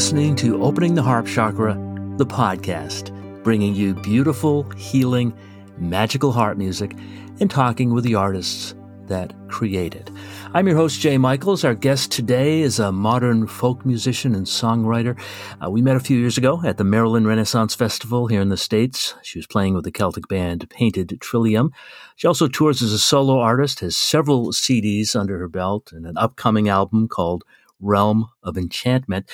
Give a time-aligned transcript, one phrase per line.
[0.00, 1.74] listening to Opening the Harp Chakra,
[2.16, 3.12] the podcast,
[3.44, 5.30] bringing you beautiful, healing,
[5.76, 6.96] magical harp music
[7.38, 8.74] and talking with the artists
[9.08, 10.10] that create it.
[10.54, 11.64] I'm your host, Jay Michaels.
[11.64, 15.20] Our guest today is a modern folk musician and songwriter.
[15.62, 18.56] Uh, we met a few years ago at the Maryland Renaissance Festival here in the
[18.56, 19.14] States.
[19.22, 21.72] She was playing with the Celtic band Painted Trillium.
[22.16, 26.16] She also tours as a solo artist, has several CDs under her belt, and an
[26.16, 27.44] upcoming album called
[27.80, 29.28] Realm of Enchantment.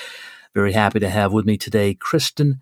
[0.57, 2.61] Very happy to have with me today Kristen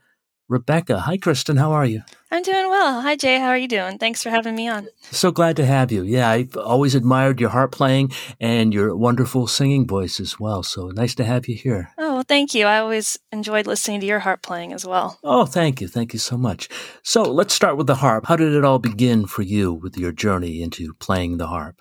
[0.50, 1.00] Rebecca.
[1.00, 1.56] Hi, Kristen.
[1.56, 2.02] How are you?
[2.30, 3.00] I'm doing well.
[3.00, 3.40] Hi, Jay.
[3.40, 4.00] How are you doing?
[4.00, 4.90] Thanks for having me on.
[5.12, 6.04] So glad to have you.
[6.04, 10.62] Yeah, I've always admired your harp playing and your wonderful singing voice as well.
[10.62, 11.94] So nice to have you here.
[11.98, 12.66] Oh, well, thank you.
[12.66, 15.18] I always enjoyed listening to your harp playing as well.
[15.24, 15.88] Oh, thank you.
[15.88, 16.68] Thank you so much.
[17.02, 18.26] So let's start with the harp.
[18.26, 21.80] How did it all begin for you with your journey into playing the harp?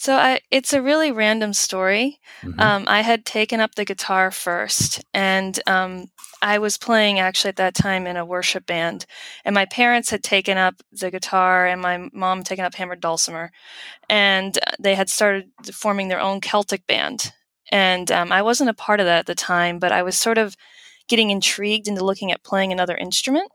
[0.00, 2.20] So I, it's a really random story.
[2.40, 2.58] Mm-hmm.
[2.58, 6.06] Um, I had taken up the guitar first, and um,
[6.40, 9.04] I was playing actually at that time in a worship band.
[9.44, 13.52] And my parents had taken up the guitar, and my mom taken up hammered dulcimer,
[14.08, 17.34] and they had started forming their own Celtic band.
[17.70, 20.38] And um, I wasn't a part of that at the time, but I was sort
[20.38, 20.56] of
[21.08, 23.52] getting intrigued into looking at playing another instrument.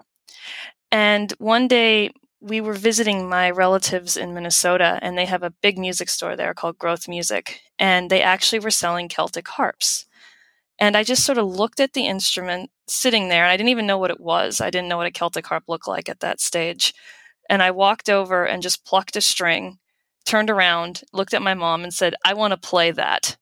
[0.92, 2.12] And one day,
[2.46, 6.54] we were visiting my relatives in Minnesota, and they have a big music store there
[6.54, 10.06] called Groth Music, and they actually were selling Celtic harps.
[10.78, 13.88] And I just sort of looked at the instrument sitting there, and I didn't even
[13.88, 14.62] know what it was.
[14.62, 16.94] I didn't know what a Celtic harp looked like at that stage.
[17.50, 19.80] And I walked over and just plucked a string,
[20.24, 23.38] turned around, looked at my mom, and said, I want to play that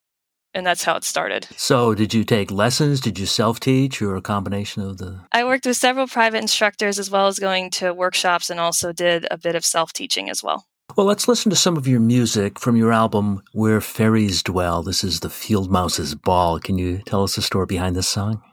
[0.54, 1.48] and that's how it started.
[1.58, 3.02] So, did you take lessons?
[3.02, 5.22] Did you self teach or a combination of the?
[5.32, 9.28] I worked with several private instructors as well as going to workshops and also did
[9.32, 10.66] a bit of self teaching as well.
[10.96, 14.84] Well, let's listen to some of your music from your album, Where Fairies Dwell.
[14.84, 16.60] This is the Field Mouse's Ball.
[16.60, 18.44] Can you tell us the story behind this song?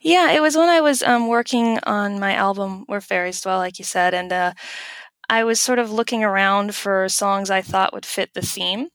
[0.00, 3.78] Yeah, it was when I was um, working on my album, Where Fairies Dwell, like
[3.78, 4.52] you said, and uh,
[5.28, 8.88] I was sort of looking around for songs I thought would fit the theme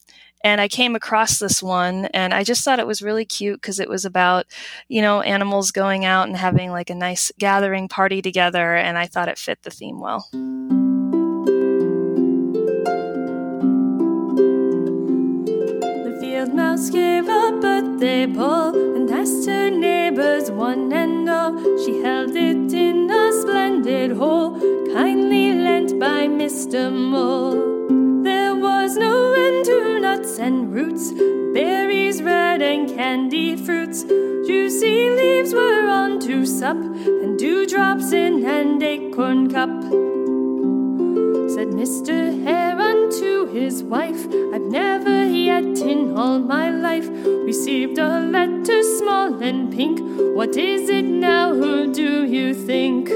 [0.44, 3.80] and I came across this one and I just thought it was really cute because
[3.80, 4.46] it was about,
[4.88, 8.76] you know, animals going out and having like a nice gathering party together.
[8.76, 10.28] And I thought it fit the theme well.
[16.04, 21.58] The field mouse gave a birthday ball and asked her neighbors one and all.
[21.84, 24.58] She held it in a splendid hole,
[24.94, 26.94] kindly lent by Mr.
[26.94, 27.79] Mole.
[28.90, 31.12] There was no end to nuts and roots,
[31.54, 34.02] berries red and candy fruits.
[34.02, 39.70] Juicy leaves were on to sup, and dewdrops in an acorn cup.
[41.54, 42.44] Said Mr.
[42.44, 47.08] Hare unto his wife, I've never yet in all my life
[47.46, 50.00] received a letter small and pink.
[50.36, 51.54] What is it now?
[51.54, 53.10] Who do you think?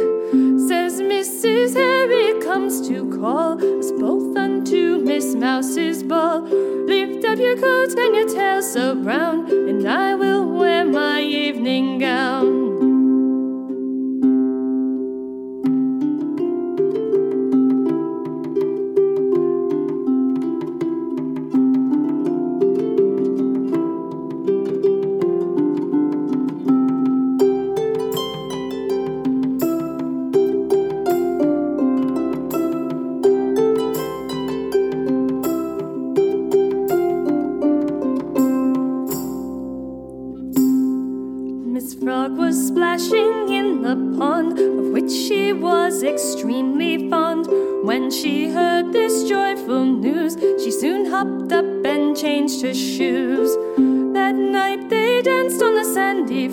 [0.70, 1.74] Says Mrs.
[1.74, 4.23] Hare comes to call us both
[4.74, 6.42] unto Miss Mouse's ball.
[6.42, 12.00] Lift up your coat and your tail so brown, and I will wear my evening
[12.00, 12.73] gown.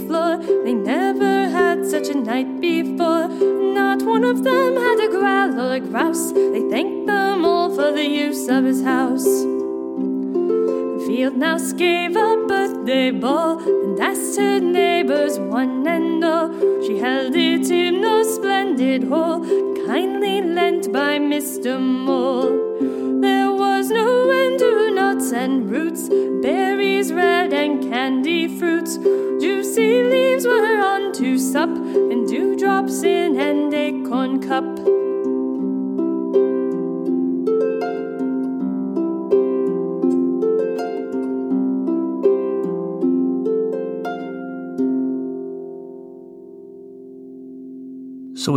[0.07, 0.39] Floor.
[0.65, 3.29] They never had such a night before.
[3.29, 6.33] Not one of them had a growl or a grouse.
[6.33, 9.25] They thanked them all for the use of his house.
[9.25, 16.49] The field mouse gave a birthday ball and asked her neighbors one and all.
[16.85, 19.41] She held it in a splendid hall
[19.87, 21.81] kindly lent by Mr.
[21.81, 23.21] Mole.
[23.21, 26.09] There was no end to nuts and roots,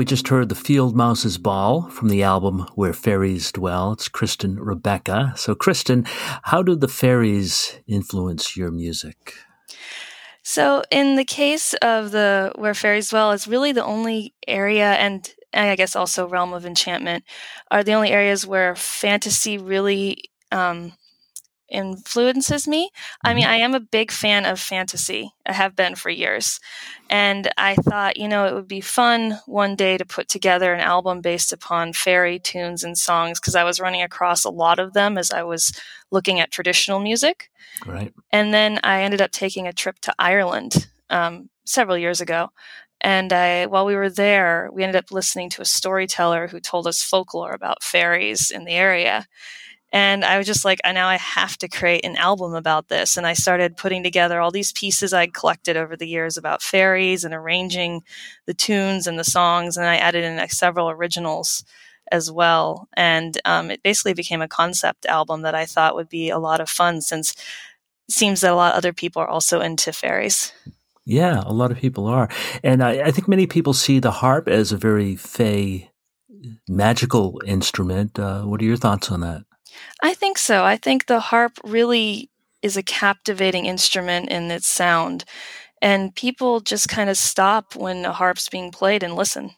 [0.03, 3.93] we just heard The Field Mouse's Ball from the album Where Fairies Dwell.
[3.93, 5.31] It's Kristen Rebecca.
[5.37, 6.03] So, Kristen,
[6.43, 9.33] how do the fairies influence your music?
[10.41, 15.33] So, in the case of the Where Fairies Dwell, it's really the only area, and,
[15.53, 17.23] I guess also Realm of Enchantment,
[17.71, 20.17] are the only areas where fantasy really
[20.51, 20.91] um,
[21.73, 22.89] influences me.
[23.23, 23.51] I mean, mm-hmm.
[23.51, 25.33] I am a big fan of fantasy.
[25.45, 26.59] I have been for years.
[27.09, 30.79] And I thought, you know, it would be fun one day to put together an
[30.79, 34.93] album based upon fairy tunes and songs because I was running across a lot of
[34.93, 35.73] them as I was
[36.11, 37.49] looking at traditional music.
[37.85, 38.13] Right.
[38.31, 42.49] And then I ended up taking a trip to Ireland um, several years ago.
[43.01, 46.87] And I, while we were there, we ended up listening to a storyteller who told
[46.87, 49.27] us folklore about fairies in the area.
[49.93, 53.15] And I was just like, I now I have to create an album about this.
[53.15, 57.23] And I started putting together all these pieces I'd collected over the years about fairies
[57.23, 58.01] and arranging
[58.47, 59.77] the tunes and the songs.
[59.77, 61.63] And I added in several originals
[62.11, 62.89] as well.
[62.97, 66.59] And um, it basically became a concept album that I thought would be a lot
[66.59, 67.31] of fun since
[68.09, 70.51] it seems that a lot of other people are also into fairies.
[71.05, 72.29] Yeah, a lot of people are.
[72.63, 75.91] And I, I think many people see the harp as a very fey
[76.67, 78.17] magical instrument.
[78.17, 79.43] Uh, what are your thoughts on that?
[80.03, 80.65] I think so.
[80.65, 82.29] I think the harp really
[82.61, 85.23] is a captivating instrument in its sound.
[85.81, 89.51] And people just kind of stop when a harp's being played and listen.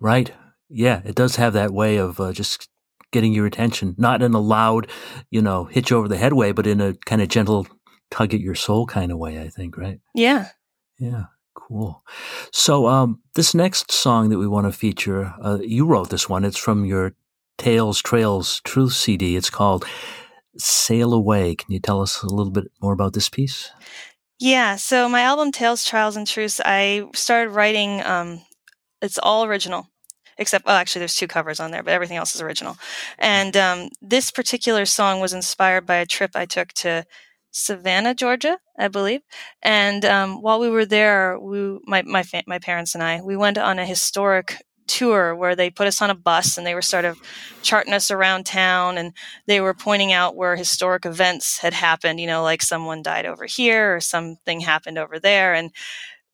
[0.00, 0.32] Right.
[0.68, 2.68] Yeah, it does have that way of uh, just
[3.10, 4.88] getting your attention, not in a loud,
[5.30, 7.66] you know, hit you over the head way, but in a kind of gentle
[8.10, 10.00] tug at your soul kind of way, I think, right?
[10.14, 10.48] Yeah.
[10.98, 11.24] Yeah.
[11.54, 12.02] Cool.
[12.52, 16.44] So, um, this next song that we want to feature, uh, you wrote this one.
[16.44, 17.14] It's from your
[17.58, 19.36] Tales, Trails, Truth CD.
[19.36, 19.84] It's called
[20.56, 21.54] Sail Away.
[21.54, 23.70] Can you tell us a little bit more about this piece?
[24.38, 28.42] Yeah, so my album Tales, Trials, and Truths, I started writing, um,
[29.00, 29.88] it's all original.
[30.36, 32.76] Except, well, actually, there's two covers on there, but everything else is original.
[33.18, 37.06] And um, this particular song was inspired by a trip I took to
[37.52, 39.20] Savannah, Georgia, I believe.
[39.62, 43.36] And um, while we were there, we, my my fa- my parents and I, we
[43.36, 46.82] went on a historic tour where they put us on a bus and they were
[46.82, 47.20] sort of
[47.62, 49.12] charting us around town and
[49.46, 53.44] they were pointing out where historic events had happened, you know, like someone died over
[53.44, 55.54] here or something happened over there.
[55.54, 55.70] And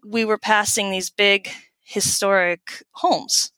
[0.05, 1.51] we were passing these big
[1.83, 3.53] historic homes.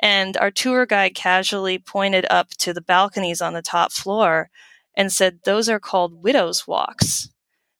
[0.00, 4.50] And our tour guide casually pointed up to the balconies on the top floor
[4.96, 7.30] and said, Those are called widows' walks,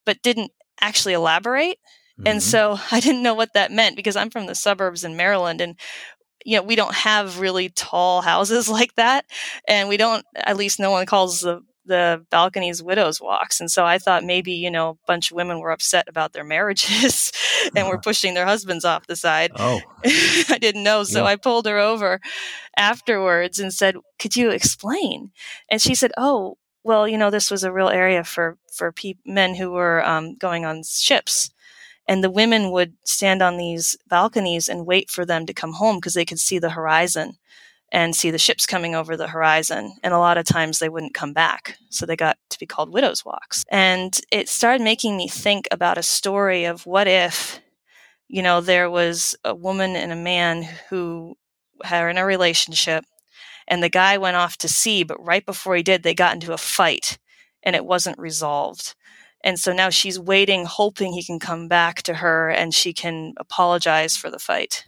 [0.05, 1.79] but didn't actually elaborate.
[2.19, 2.29] Mm-hmm.
[2.29, 5.61] And so I didn't know what that meant because I'm from the suburbs in Maryland
[5.61, 5.77] and
[6.45, 9.25] you know, we don't have really tall houses like that.
[9.67, 13.61] And we don't, at least no one calls the, the balconies widows walks.
[13.61, 16.45] And so I thought maybe, you know, a bunch of women were upset about their
[16.45, 17.33] marriages
[17.65, 17.91] and uh-huh.
[17.91, 19.53] were pushing their husbands off the side.
[19.57, 21.05] Oh, I didn't know.
[21.05, 21.31] So yeah.
[21.31, 22.21] I pulled her over
[22.77, 25.33] afterwards and said, could you explain?
[25.71, 29.15] And she said, oh, well, you know, this was a real area for, for pe-
[29.25, 31.51] men who were um, going on ships
[32.07, 35.97] and the women would stand on these balconies and wait for them to come home
[35.97, 37.39] because they could see the horizon
[37.93, 39.97] and see the ships coming over the horizon.
[40.03, 41.77] And a lot of times they wouldn't come back.
[41.91, 43.65] So they got to be called widows' walks.
[43.71, 47.61] And it started making me think about a story of what if,
[48.29, 51.37] you know, there was a woman and a man who
[51.91, 53.05] were in a relationship
[53.67, 56.53] and the guy went off to sea, but right before he did, they got into
[56.53, 57.19] a fight
[57.63, 58.95] and it wasn't resolved.
[59.45, 63.35] And so now she's waiting, hoping he can come back to her and she can
[63.37, 64.85] apologize for the fight.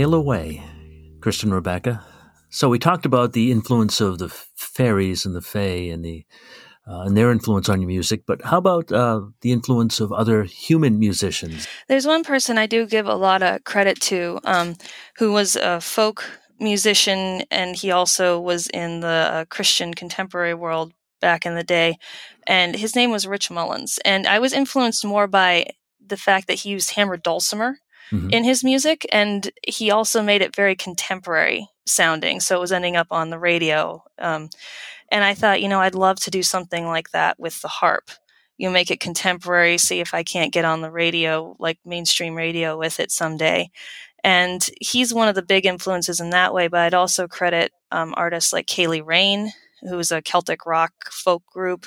[0.00, 0.62] Sail Away,
[1.20, 2.02] Kristen Rebecca.
[2.48, 6.24] So we talked about the influence of the fairies and the fae and the
[6.88, 8.22] uh, and their influence on your music.
[8.26, 11.68] But how about uh, the influence of other human musicians?
[11.86, 14.76] There's one person I do give a lot of credit to, um,
[15.18, 16.24] who was a folk
[16.58, 21.98] musician, and he also was in the uh, Christian contemporary world back in the day.
[22.46, 23.98] And his name was Rich Mullins.
[24.02, 25.66] And I was influenced more by
[26.04, 27.76] the fact that he used hammered dulcimer
[28.10, 28.30] mm-hmm.
[28.30, 29.06] in his music.
[29.12, 32.40] And he also made it very contemporary sounding.
[32.40, 34.02] So it was ending up on the radio.
[34.18, 34.50] Um,
[35.10, 38.10] and I thought, you know, I'd love to do something like that with the harp.
[38.58, 42.78] You make it contemporary, see if I can't get on the radio, like mainstream radio
[42.78, 43.70] with it someday.
[44.22, 46.68] And he's one of the big influences in that way.
[46.68, 49.50] But I'd also credit um, artists like Ceili Rain,
[49.82, 51.86] who's a Celtic rock folk group.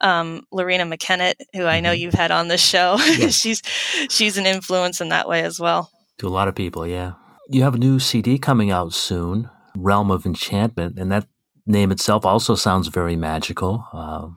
[0.00, 2.00] Um, Loreena McKennitt, who I know mm-hmm.
[2.00, 3.34] you've had on this show, yes.
[3.34, 3.62] she's
[4.10, 5.90] she's an influence in that way as well.
[6.18, 7.12] To a lot of people, yeah.
[7.48, 11.26] You have a new CD coming out soon, Realm of Enchantment, and that
[11.66, 13.86] name itself also sounds very magical.
[13.92, 14.28] Uh,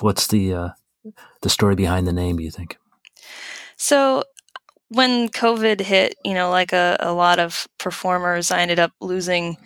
[0.00, 0.68] what's the uh,
[1.42, 2.36] the story behind the name?
[2.36, 2.78] Do you think?
[3.76, 4.24] So
[4.88, 9.56] when COVID hit, you know, like a, a lot of performers, I ended up losing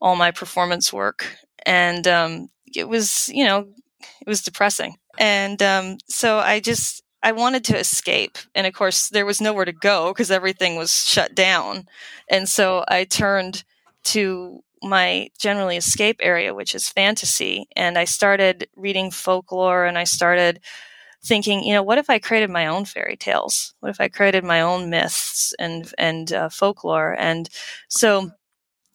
[0.00, 1.36] all my performance work,
[1.66, 3.68] and um, it was, you know,
[4.20, 4.96] it was depressing.
[5.18, 9.64] And um, so I just I wanted to escape, and of course there was nowhere
[9.64, 11.86] to go because everything was shut down,
[12.28, 13.64] and so I turned
[14.04, 17.68] to my generally escape area, which is fantasy.
[17.76, 20.60] And I started reading folklore and I started
[21.24, 23.74] thinking, you know, what if I created my own fairy tales?
[23.80, 27.14] What if I created my own myths and, and uh, folklore?
[27.18, 27.48] And
[27.88, 28.32] so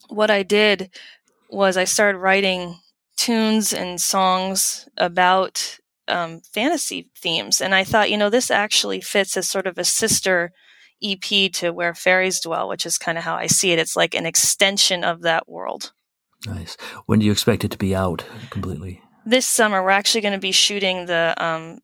[0.10, 0.90] what I did
[1.50, 2.80] was I started writing
[3.16, 7.62] tunes and songs about um, fantasy themes.
[7.62, 10.52] And I thought, you know, this actually fits as sort of a sister
[11.04, 13.80] EP to Where Fairies Dwell, which is kind of how I see it.
[13.80, 15.92] It's like an extension of that world.
[16.46, 16.78] Nice.
[17.06, 19.02] When do you expect it to be out completely?
[19.26, 21.80] This summer, we're actually going to be shooting the um,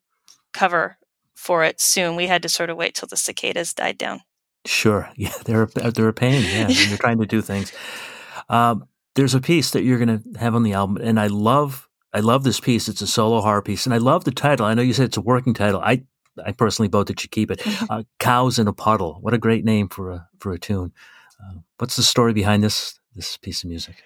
[0.52, 0.96] cover
[1.34, 2.16] for it soon.
[2.16, 4.22] We had to sort of wait till the cicadas died down.
[4.64, 5.10] Sure.
[5.16, 6.42] Yeah, they're they're a pain.
[6.42, 7.72] Yeah, they're trying to do things.
[8.48, 11.88] Um, there's a piece that you're going to have on the album, and I love
[12.12, 12.88] I love this piece.
[12.88, 14.66] It's a solo harp piece, and I love the title.
[14.66, 15.80] I know you said it's a working title.
[15.80, 16.04] I
[16.44, 17.62] I personally vote that you keep it.
[17.90, 19.18] Uh, Cows in a Puddle.
[19.20, 20.92] What a great name for a for a tune.
[21.40, 23.96] Uh, what's the story behind this this piece of music?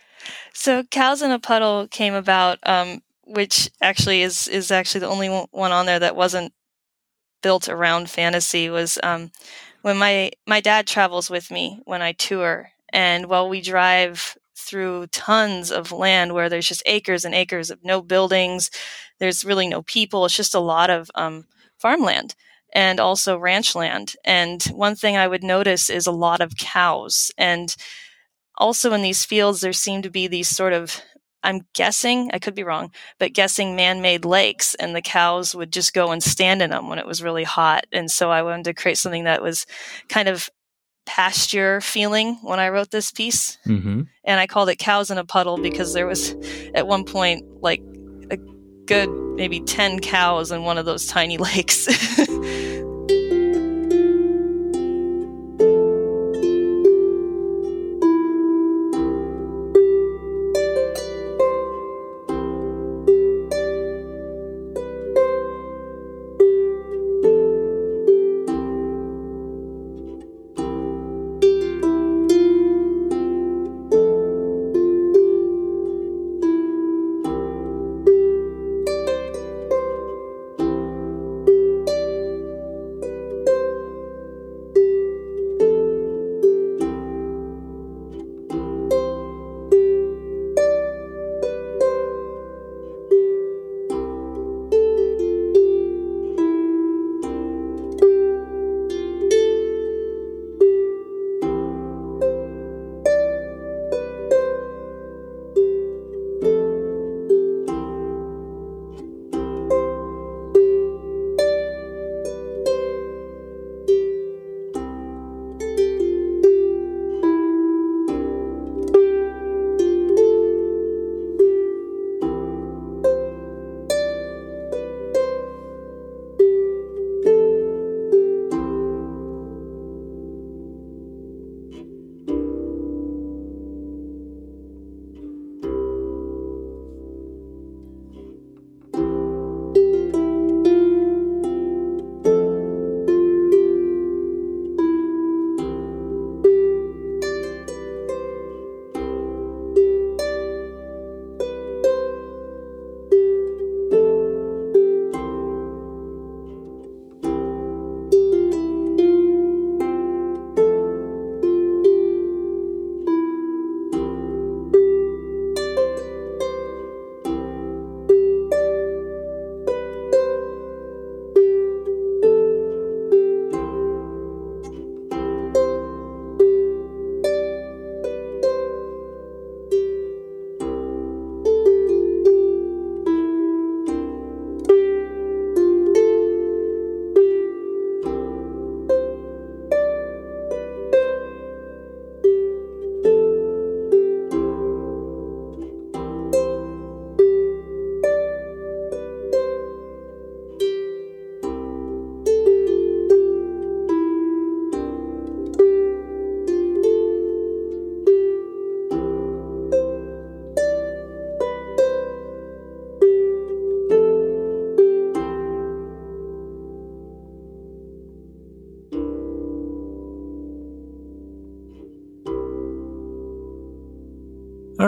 [0.53, 5.29] So, Cows in a Puddle came about, um, which actually is is actually the only
[5.29, 6.53] one on there that wasn't
[7.43, 8.69] built around fantasy.
[8.69, 9.31] Was um,
[9.83, 15.07] when my my dad travels with me when I tour, and while we drive through
[15.09, 18.71] tons of land where there's just acres and acres of no buildings,
[19.19, 20.25] there's really no people.
[20.25, 21.47] It's just a lot of um,
[21.79, 22.35] farmland
[22.75, 24.15] and also ranch land.
[24.25, 27.31] And one thing I would notice is a lot of cows.
[27.39, 27.75] And
[28.57, 31.01] also in these fields, there seem to be these sort of
[31.43, 35.73] I'm guessing, I could be wrong, but guessing man made lakes, and the cows would
[35.73, 37.87] just go and stand in them when it was really hot.
[37.93, 39.65] And so I wanted to create something that was
[40.09, 40.51] kind of
[41.09, 43.57] pasture feeling when I wrote this piece.
[43.67, 44.03] Mm-hmm.
[44.25, 46.37] And I called it Cows in a Puddle because there was
[46.75, 47.81] at one point like
[48.31, 48.37] a
[48.85, 51.87] good maybe 10 cows in one of those tiny lakes.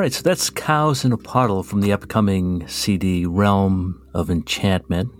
[0.01, 5.11] All right, so that's Cows in a Puddle from the upcoming CD Realm of Enchantment.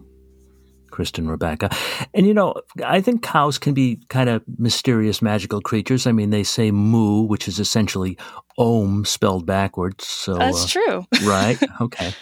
[0.91, 1.69] Kristen Rebecca.
[2.15, 6.07] And you know, I think cows can be kind of mysterious, magical creatures.
[6.07, 8.17] I mean, they say moo, which is essentially
[8.57, 10.07] ohm spelled backwards.
[10.07, 11.07] So That's uh, true.
[11.29, 11.59] right.
[11.83, 12.15] Okay.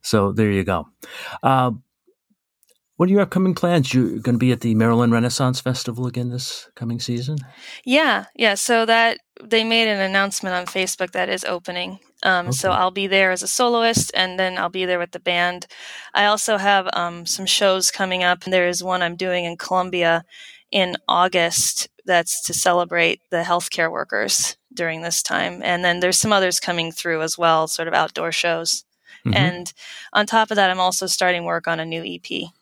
[0.00, 0.88] So there you go.
[1.40, 1.70] Uh,
[3.02, 3.92] what are your upcoming plans?
[3.92, 7.36] You're going to be at the Maryland Renaissance Festival again this coming season?
[7.84, 8.54] Yeah, yeah.
[8.54, 11.98] So that they made an announcement on Facebook that is opening.
[12.22, 12.52] Um, okay.
[12.52, 15.66] So I'll be there as a soloist, and then I'll be there with the band.
[16.14, 18.44] I also have um, some shows coming up.
[18.44, 20.24] There is one I'm doing in Columbia
[20.70, 26.32] in August that's to celebrate the healthcare workers during this time, and then there's some
[26.32, 28.84] others coming through as well, sort of outdoor shows.
[29.26, 29.36] Mm-hmm.
[29.36, 29.72] And
[30.12, 32.52] on top of that, I'm also starting work on a new EP.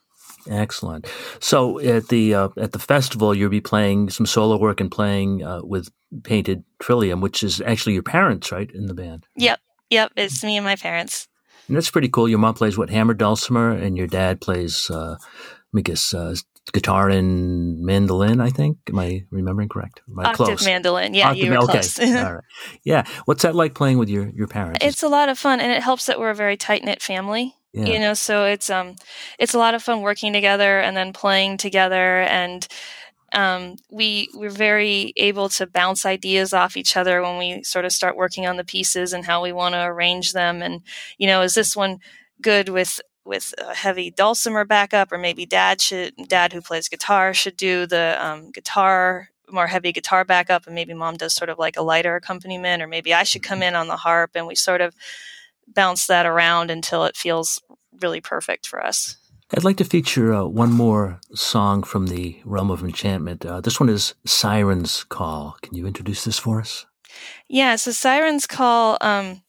[0.48, 1.06] Excellent.
[1.40, 5.42] So at the uh, at the festival, you'll be playing some solo work and playing
[5.42, 5.90] uh, with
[6.22, 9.26] Painted Trillium, which is actually your parents, right, in the band.
[9.36, 10.12] Yep, yep.
[10.16, 11.28] It's me and my parents.
[11.68, 12.28] And that's pretty cool.
[12.28, 15.20] Your mom plays what hammer dulcimer, and your dad plays, uh, let
[15.72, 16.34] me guess, uh,
[16.72, 18.40] guitar and mandolin.
[18.40, 18.78] I think.
[18.88, 20.00] Am I remembering correct?
[20.08, 20.64] Am I Octave close?
[20.64, 21.14] mandolin.
[21.14, 21.72] Yeah, Octave, you were okay.
[21.72, 22.00] close.
[22.00, 22.44] All right.
[22.82, 23.04] Yeah.
[23.26, 24.84] What's that like playing with your your parents?
[24.84, 27.54] It's a lot of fun, and it helps that we're a very tight knit family.
[27.72, 27.84] Yeah.
[27.84, 28.96] You know, so it's um
[29.38, 32.66] it's a lot of fun working together and then playing together and
[33.32, 37.92] um, we we're very able to bounce ideas off each other when we sort of
[37.92, 40.82] start working on the pieces and how we want to arrange them and
[41.18, 41.98] you know is this one
[42.42, 47.32] good with with a heavy dulcimer backup or maybe dad should dad who plays guitar
[47.32, 51.58] should do the um, guitar more heavy guitar backup and maybe mom does sort of
[51.58, 53.68] like a lighter accompaniment or maybe i should come mm-hmm.
[53.68, 54.94] in on the harp and we sort of
[55.74, 57.60] bounce that around until it feels
[58.00, 59.16] really perfect for us.
[59.52, 63.44] I'd like to feature uh, one more song from the realm of enchantment.
[63.44, 65.56] Uh, this one is Siren's Call.
[65.62, 66.86] Can you introduce this for us?
[67.48, 69.42] Yeah, so Siren's Call um,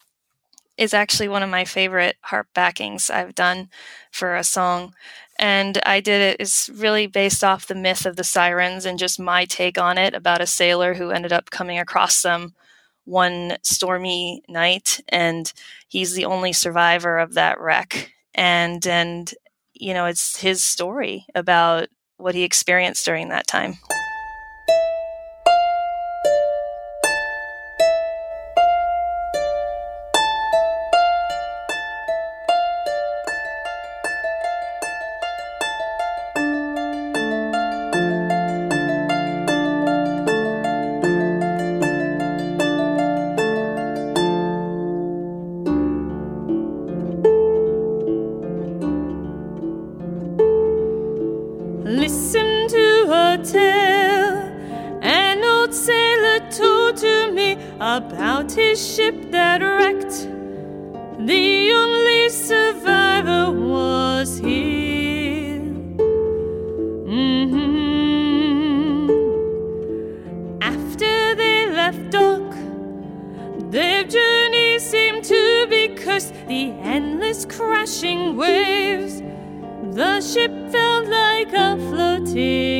[0.76, 3.68] is actually one of my favorite harp backings I've done
[4.10, 4.94] for a song.
[5.38, 8.98] And I did it, it is really based off the myth of the sirens and
[8.98, 12.54] just my take on it about a sailor who ended up coming across them
[13.04, 15.52] one stormy night and
[15.88, 18.12] he's the only survivor of that wreck.
[18.34, 19.32] And and
[19.74, 23.78] you know it's his story about what he experienced during that time
[59.30, 60.28] that wrecked.
[61.26, 65.58] The only survivor was he.
[67.06, 67.82] Mm-hmm.
[70.60, 72.54] After they left dock,
[73.70, 76.34] their journey seemed to be cursed.
[76.48, 79.22] The endless crashing waves,
[79.94, 82.71] the ship felt like a floating.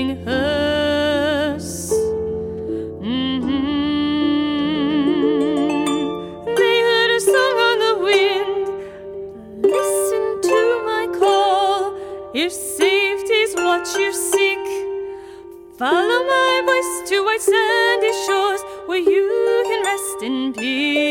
[17.12, 21.03] to white sandy shores where you can rest in peace.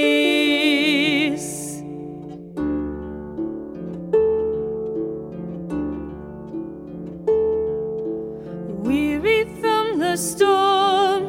[8.83, 11.23] Weary from the storm,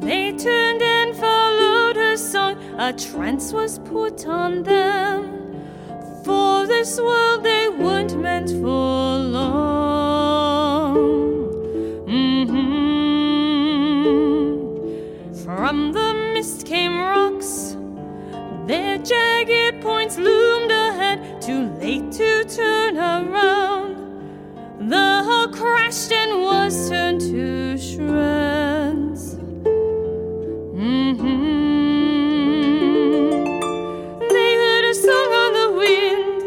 [0.00, 2.56] they turned and followed her song.
[2.80, 5.38] A trance was put on them.
[6.24, 8.99] For this world they weren't meant for.
[19.10, 23.96] jagged points loomed ahead, too late to turn around.
[24.88, 29.34] The hull crashed and was turned to shreds.
[30.78, 31.24] Mm-hmm.
[34.34, 36.42] They heard a song on the wind.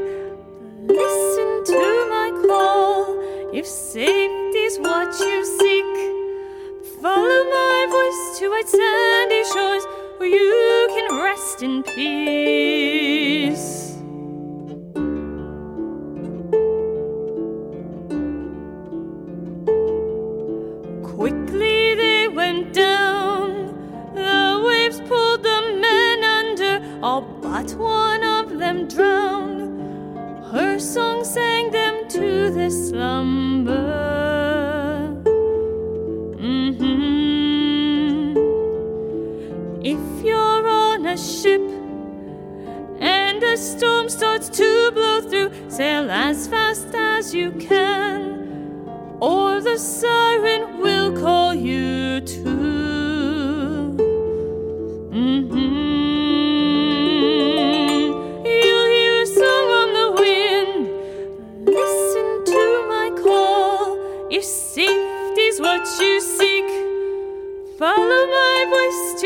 [0.88, 1.82] Listen to
[2.15, 3.04] my call.
[3.54, 5.91] If safety's what you seek,
[7.02, 9.86] follow my voice to white sandy shores
[10.23, 10.29] all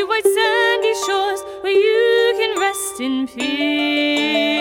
[0.08, 4.58] white sandy shores where you can rest in peace.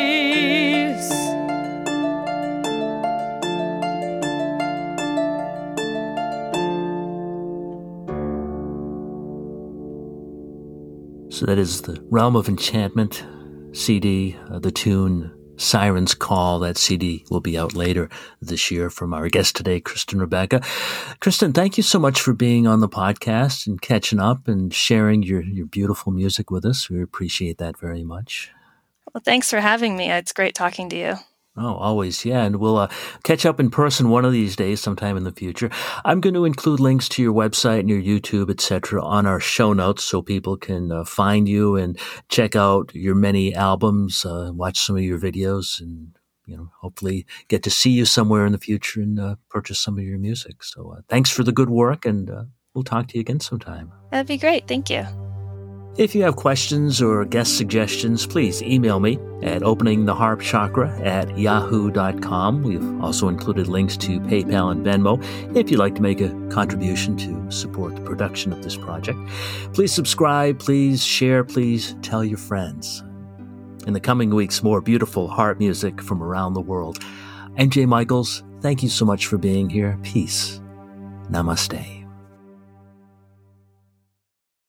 [11.36, 13.22] So that is the Realm of Enchantment
[13.72, 16.58] CD, uh, the tune Siren's Call.
[16.58, 18.08] That CD will be out later
[18.40, 20.62] this year from our guest today, Kristen Rebecca.
[21.20, 25.22] Kristen, thank you so much for being on the podcast and catching up and sharing
[25.22, 26.90] your, your beautiful music with us.
[26.90, 28.50] We appreciate that very much.
[29.12, 30.10] Well, thanks for having me.
[30.10, 31.14] It's great talking to you.
[31.58, 32.44] Oh, always, yeah.
[32.44, 32.88] And we'll uh,
[33.22, 35.70] catch up in person one of these days, sometime in the future.
[36.04, 39.72] I'm going to include links to your website and your YouTube, etc., on our show
[39.72, 44.78] notes, so people can uh, find you and check out your many albums, uh, watch
[44.80, 46.12] some of your videos, and
[46.46, 49.98] you know, hopefully get to see you somewhere in the future and uh, purchase some
[49.98, 50.62] of your music.
[50.62, 53.92] So, uh, thanks for the good work, and uh, we'll talk to you again sometime.
[54.10, 54.68] That'd be great.
[54.68, 55.06] Thank you.
[55.98, 62.62] If you have questions or guest suggestions, please email me at openingtheharpchakra at yahoo.com.
[62.62, 65.24] We've also included links to PayPal and Venmo
[65.56, 69.18] if you'd like to make a contribution to support the production of this project.
[69.72, 73.02] Please subscribe, please share, please tell your friends.
[73.86, 76.98] In the coming weeks, more beautiful harp music from around the world.
[77.56, 78.42] I'm Jay Michaels.
[78.60, 79.98] Thank you so much for being here.
[80.02, 80.60] Peace.
[81.30, 81.95] Namaste.